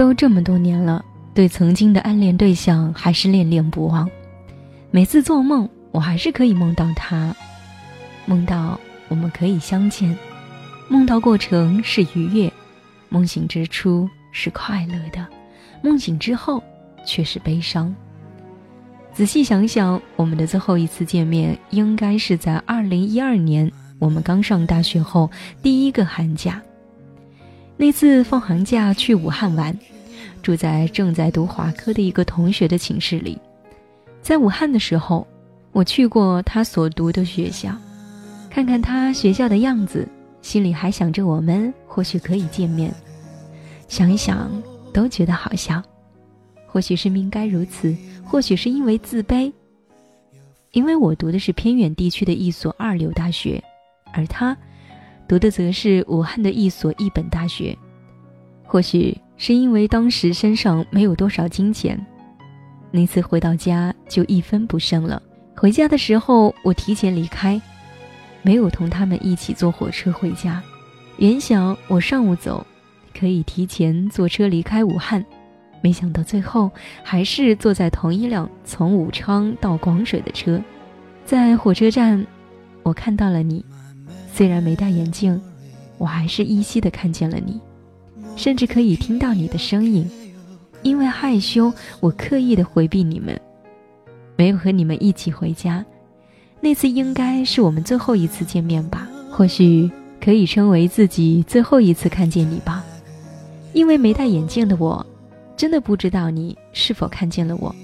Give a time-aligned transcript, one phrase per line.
[0.00, 1.04] 都这么多年了，
[1.34, 4.08] 对曾经的暗恋对象还是恋恋不忘。
[4.90, 7.36] 每次做梦，我还是可以梦到他，
[8.24, 10.16] 梦到我们可以相见，
[10.88, 12.50] 梦到过程是愉悦，
[13.10, 15.26] 梦醒之初是快乐的，
[15.82, 16.64] 梦醒之后
[17.04, 17.94] 却是悲伤。
[19.12, 25.30] 仔细想想，我们的最后一次见面应该是在二零一二年，我们刚上大学后
[25.62, 26.58] 第一个寒假。
[27.76, 29.74] 那次放寒假去武汉玩，
[30.42, 33.38] 住在正在读华科的一个同学的寝室里。
[34.22, 35.26] 在武汉的时候，
[35.72, 37.74] 我去过他所读的学校，
[38.50, 40.06] 看看他学校的样子，
[40.42, 42.92] 心里还想着我们或许可以见面。
[43.88, 44.50] 想一想，
[44.92, 45.82] 都觉得好笑。
[46.66, 49.52] 或许是命该如此，或许是因为自卑。
[50.72, 53.62] 因为我读的是偏远地区的一所二流大学，
[54.12, 54.56] 而他。
[55.26, 57.76] 读的则是武汉的一所一本大学，
[58.64, 61.98] 或许是因为当时身上没有多少金钱，
[62.90, 65.20] 那次回到家就一分不剩了。
[65.56, 67.58] 回家的时候，我提前离开，
[68.42, 70.62] 没有同他们一起坐火车回家。
[71.16, 72.66] 原想我上午走，
[73.18, 75.24] 可以提前坐车离开武汉，
[75.80, 76.70] 没想到最后
[77.02, 80.62] 还是坐在同一辆从武昌到广水的车。
[81.24, 82.26] 在火车站，
[82.82, 83.64] 我看到了你。
[84.34, 85.40] 虽然没戴眼镜，
[85.96, 87.58] 我还是依稀的看见了你，
[88.40, 90.10] 甚至可以听到你的声音。
[90.82, 93.38] 因为害羞，我刻意的回避你们，
[94.34, 95.84] 没有和你们一起回家。
[96.58, 99.06] 那次应该是我们最后一次见面吧？
[99.30, 99.90] 或许
[100.24, 102.82] 可以称为自己最后一次看见你吧。
[103.74, 105.04] 因为没戴眼镜的我，
[105.54, 107.74] 真的不知道你是否看见了我。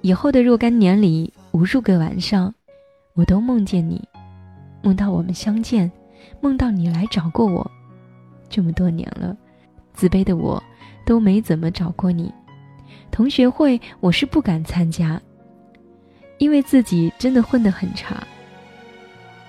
[0.00, 2.54] 以后的若干年里，无数个晚上，
[3.14, 4.00] 我都梦见你。
[4.80, 5.90] 梦到我们相见，
[6.40, 7.68] 梦到你来找过我，
[8.52, 9.34] 这么多年了，
[9.94, 10.62] 自卑的我
[11.06, 12.30] 都没怎么找过你。
[13.10, 15.20] 同学会我是不敢参加，
[16.36, 18.22] 因为自己真的混得很差。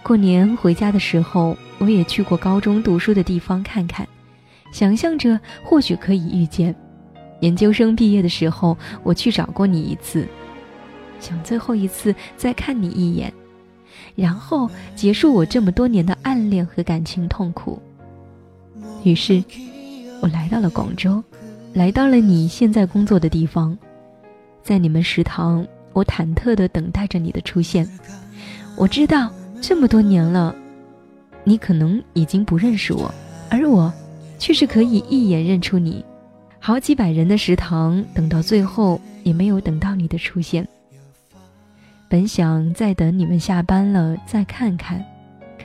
[0.01, 4.07] 过年回家的时候，我也去过高中读书的地方看看，
[4.72, 6.73] 想象着或许可以遇见。
[7.41, 10.25] 研究生毕业的时候，我去找过你一次，
[11.19, 13.31] 想最后一次再看你一眼。
[14.16, 17.81] 然后结束我这么多年的暗恋和感情痛苦。
[19.03, 19.43] 于是，
[20.21, 21.21] 我来到了广州，
[21.73, 23.77] 来到了你现在工作的地方，
[24.61, 27.87] 在你们食堂，我忐忑地等待着你的出现。
[28.75, 29.29] 我知道
[29.61, 30.55] 这么多年了，
[31.43, 33.13] 你可能已经不认识我，
[33.49, 33.91] 而我，
[34.39, 36.03] 却是可以一眼认出你。
[36.59, 40.65] 好几百人的食堂，等到最后也没有等到你的出现。
[42.07, 45.03] 本想再等你们下班了再看看，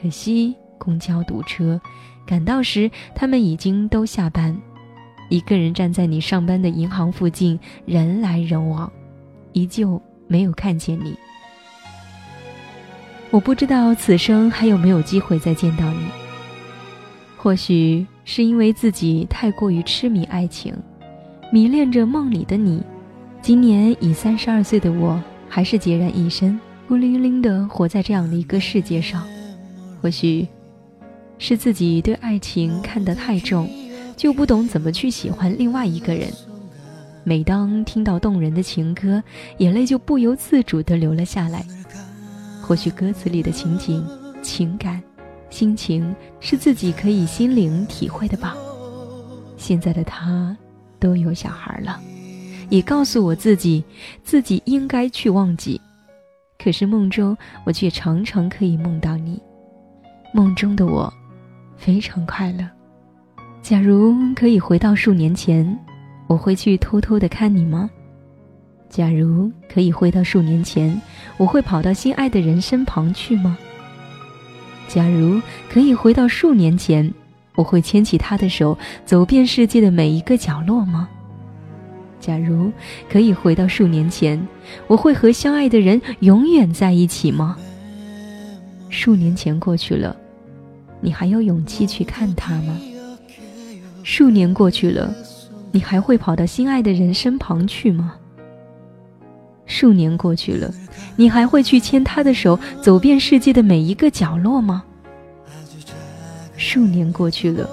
[0.00, 1.80] 可惜公交堵车，
[2.28, 4.54] 赶到时他们已经都下班。
[5.30, 8.92] 一个人站在你上班的银行附近，人来人往，
[9.54, 11.16] 依旧没有看见你。
[13.30, 16.06] 我不知道此生还有没有机会再见到你。
[17.38, 20.74] 或许是因为自己太过于痴迷爱情，
[21.50, 22.82] 迷恋着梦里的你。
[23.40, 25.18] 今年已三十二岁的我。
[25.50, 29.26] 还是孑然一身，孤零零的活在这样的一个世界上。
[30.02, 30.46] 或许，
[31.38, 33.70] 是自己对爱情看得太重，
[34.16, 36.28] 就不懂怎么去喜欢另外一个人。
[37.24, 39.22] 每当听到动人的情歌，
[39.58, 41.64] 眼泪就不由自主地流了下来。
[42.62, 44.04] 或许歌词里的情景、
[44.42, 45.02] 情感、
[45.48, 48.56] 心情是自己可以心灵体会的吧。
[49.56, 50.56] 现在的他，
[50.98, 52.00] 都有小孩了。
[52.70, 53.82] 也告诉我自己，
[54.22, 55.80] 自己应该去忘记。
[56.58, 59.40] 可是梦中，我却常常可以梦到你。
[60.34, 61.12] 梦中的我，
[61.78, 62.68] 非常快乐。
[63.62, 65.78] 假如可以回到数年前，
[66.26, 67.88] 我会去偷偷的看你吗？
[68.90, 71.00] 假如可以回到数年前，
[71.36, 73.56] 我会跑到心爱的人身旁去吗？
[74.88, 77.12] 假如可以回到数年前，
[77.54, 81.08] 我会牵起他的手，走遍世界的每一个角落吗？
[82.18, 82.72] 假如
[83.08, 84.40] 可以回到数年前，
[84.86, 87.56] 我会和相爱的人永远在一起吗？
[88.88, 90.16] 数年前过去了，
[91.00, 92.76] 你还有勇气去看他吗？
[94.02, 95.14] 数年过去了，
[95.70, 98.14] 你还会跑到心爱的人身旁去吗？
[99.66, 100.72] 数年过去了，
[101.16, 104.82] 你还会去牵他的手，走遍世界的每一个角落吗？
[106.56, 107.68] 数年过去了。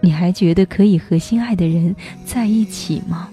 [0.00, 1.96] 你还觉得可以和心爱的人
[2.26, 3.30] 在一起吗？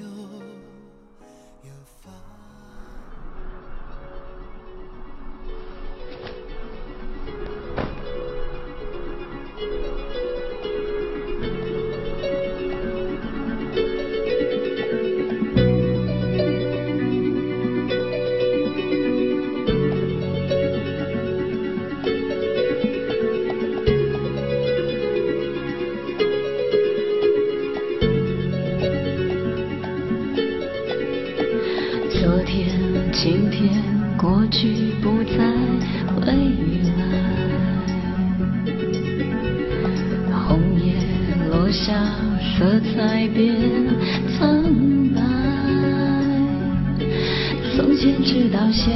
[34.21, 35.33] 过去不再
[36.13, 36.31] 回来。
[40.47, 40.94] 红叶
[41.50, 41.91] 落下，
[42.39, 43.50] 色彩变
[44.38, 44.62] 苍
[45.15, 45.19] 白。
[47.75, 48.94] 从前直到现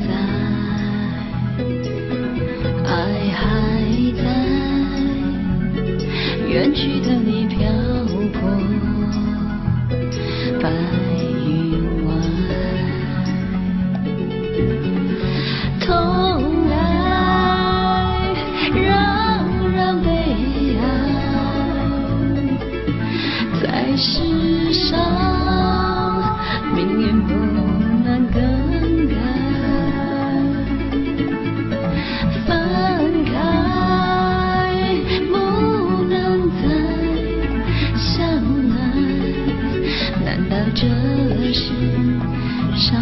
[0.00, 0.06] 在，
[2.86, 2.88] 爱
[3.36, 3.44] 还
[4.16, 4.24] 在，
[6.48, 7.60] 远去的你飘
[23.62, 24.98] 在世上
[26.74, 27.32] 命运不
[28.04, 28.40] 能更
[29.08, 29.14] 改，
[32.46, 32.48] 分
[33.24, 33.32] 开
[35.30, 35.34] 不
[36.04, 36.12] 能
[36.50, 36.62] 再
[37.96, 38.12] 相
[38.70, 38.74] 爱。
[40.24, 40.82] 难道这
[41.52, 41.62] 是
[42.76, 42.92] 上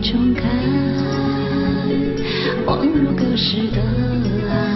[0.00, 0.42] 重开。
[2.66, 3.80] 恍如隔世的
[4.48, 4.67] 爱，